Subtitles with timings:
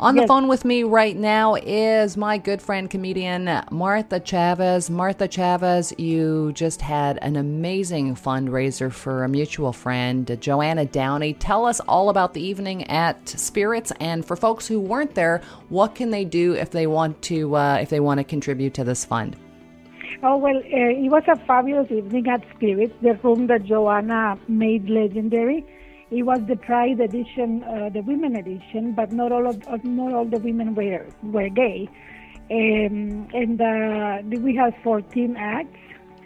[0.00, 4.90] On the phone with me right now is my good friend comedian Martha Chaves.
[4.90, 11.34] Martha Chaves, you just had an amazing fundraiser for a mutual friend, Joanna Downey.
[11.34, 15.94] Tell us all about the evening at Spirits, and for folks who weren't there, what
[15.94, 19.04] can they do if they want to uh, if they want to contribute to this
[19.04, 19.36] fund?
[20.24, 24.88] Oh, well, uh, it was a fabulous evening at Spirits, the room that Joanna made
[24.90, 25.64] legendary.
[26.14, 30.12] It was the Pride edition, uh, the women edition, but not all of uh, not
[30.14, 31.88] all the women were were gay.
[32.50, 35.78] Um, and uh, we had 14 acts.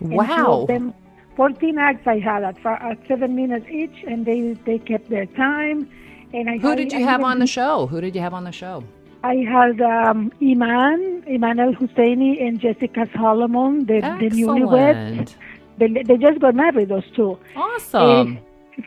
[0.00, 0.64] Wow.
[0.66, 0.94] them,
[1.36, 5.88] 14 acts I had at, at seven minutes each, and they they kept their time.
[6.32, 7.86] And I Who had- did I you have even- on the show?
[7.86, 8.84] Who did you have on the show?
[9.22, 11.00] I had um, Eman,
[11.34, 15.34] Eman El Husseini, and Jessica Salomon, the, the newlyweds.
[15.78, 17.38] They, they just got married, those two.
[17.56, 18.38] Awesome.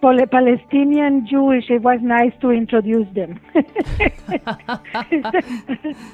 [0.02, 3.40] Palestinian Jewish, it was nice to introduce them.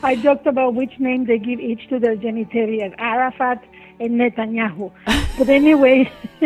[0.03, 3.63] I joked about which name they give each to their genitalia Arafat
[3.99, 4.91] and Netanyahu.
[5.37, 6.11] But anyway,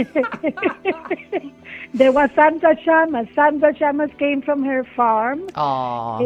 [1.93, 3.33] there was Sandra Shamas.
[3.35, 5.47] Sandra Shamas came from her farm.
[5.55, 6.21] Um,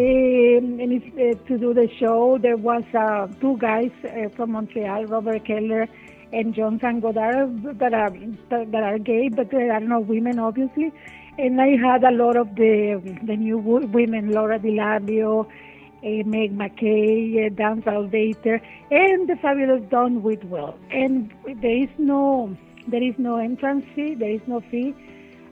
[0.79, 5.45] and uh, to do the show, there was uh, two guys uh, from Montreal, Robert
[5.45, 5.87] Keller
[6.33, 8.11] and John Sangodar, that are
[8.49, 10.91] that are gay, but there are no women, obviously.
[11.37, 17.45] And I had a lot of the the new women, Laura DiLabio, uh, Meg McKay,
[17.45, 20.77] uh, Dan Salvator, and the fabulous Don Whitwell.
[20.89, 22.55] And there is no
[22.87, 24.93] there is no entrance fee, there is no fee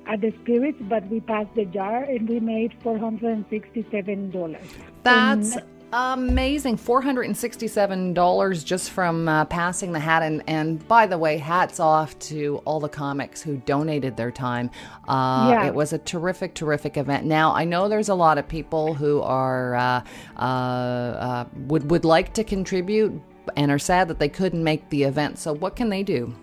[0.08, 4.32] at the spirits, but we passed the jar and we made four hundred and sixty-seven
[4.32, 4.68] dollars.
[5.04, 5.58] That's
[5.92, 6.78] amazing.
[6.78, 10.24] $467 just from uh, passing the hat.
[10.24, 14.70] And, and by the way, hats off to all the comics who donated their time.
[15.08, 15.68] Uh, Yeah.
[15.68, 17.26] It was a terrific, terrific event.
[17.26, 20.02] Now, I know there's a lot of people who are uh,
[20.38, 23.22] uh, uh, would, would like to contribute
[23.56, 25.40] and are sad that they couldn't make the event.
[25.40, 26.34] So, what can they do?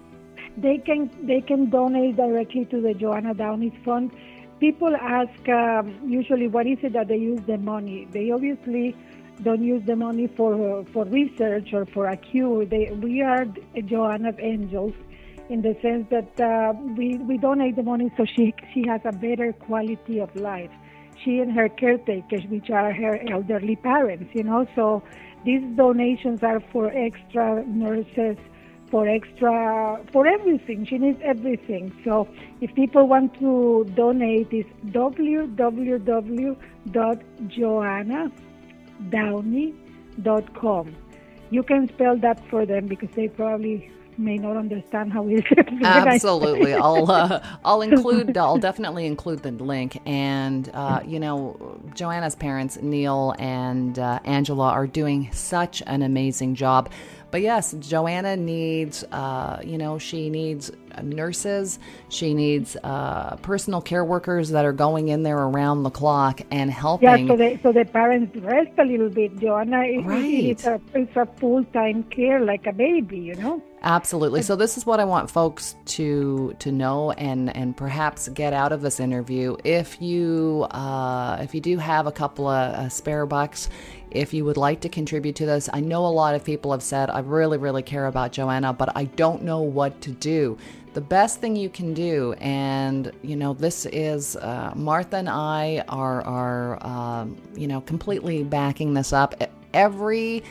[0.57, 4.11] They can they can donate directly to the Joanna Downey Fund.
[4.59, 8.09] People ask um, usually what is it that they use the money.
[8.11, 8.97] They obviously
[9.43, 12.65] don't use the money for for research or for a cure.
[12.65, 13.45] They, we are
[13.85, 14.95] Joanna's angels
[15.49, 19.13] in the sense that uh, we we donate the money so she she has a
[19.13, 20.71] better quality of life.
[21.25, 24.67] She and her caretakers, which are her elderly parents, you know.
[24.75, 25.03] So
[25.45, 28.37] these donations are for extra nurses
[28.91, 32.29] for extra for everything she needs everything so
[32.61, 34.69] if people want to donate it's
[39.11, 40.97] www.joannadowney.com
[41.51, 45.59] you can spell that for them because they probably may not understand how it is
[45.83, 50.01] Absolutely, I'll uh, I'll include I'll definitely include the link.
[50.07, 56.55] And uh, you know, Joanna's parents, Neil and uh, Angela, are doing such an amazing
[56.55, 56.91] job.
[57.31, 60.71] But yes, Joanna needs, uh, you know, she needs
[61.03, 61.79] nurses.
[62.09, 66.71] She needs uh, personal care workers that are going in there around the clock and
[66.71, 67.09] helping.
[67.09, 70.45] yeah so the so the parents rest a little bit joanna it- Right.
[70.45, 74.43] it's a it's a full-time care like a baby you know Absolutely.
[74.43, 78.73] So this is what I want folks to to know and and perhaps get out
[78.73, 79.57] of this interview.
[79.63, 83.69] If you uh, if you do have a couple of uh, spare bucks,
[84.11, 86.83] if you would like to contribute to this, I know a lot of people have
[86.83, 90.59] said I really really care about Joanna, but I don't know what to do.
[90.97, 95.85] The best thing you can do, and you know, this is uh, Martha and I
[95.91, 99.35] are are um, you know completely backing this up.
[99.75, 100.43] Every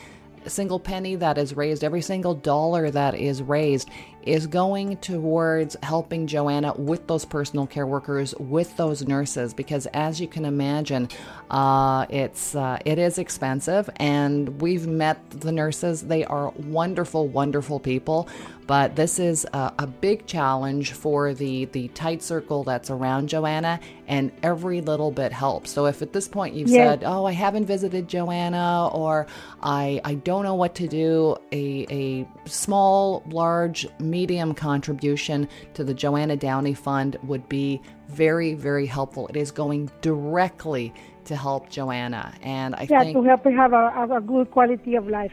[0.46, 3.88] single penny that is raised, every single dollar that is raised,
[4.26, 10.20] is going towards helping Joanna with those personal care workers, with those nurses, because as
[10.20, 11.08] you can imagine,
[11.50, 16.02] uh, it's uh, it is expensive, and we've met the nurses.
[16.02, 18.28] They are wonderful, wonderful people,
[18.66, 23.80] but this is a, a big challenge for the the tight circle that's around Joanna,
[24.08, 25.70] and every little bit helps.
[25.70, 26.98] So if at this point you've Yes.
[26.98, 29.26] said, "Oh, I haven't visited Joanna," or
[29.62, 34.15] "I I don't know what to do," a a small, large, medium
[34.54, 39.26] contribution to the Joanna Downey Fund would be very very helpful.
[39.28, 43.72] It is going directly to help Joanna, and I yeah think to help her have
[43.72, 45.32] a, have a good quality of life